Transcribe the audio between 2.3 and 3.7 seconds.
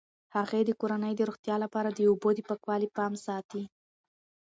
د پاکوالي پام ساتي.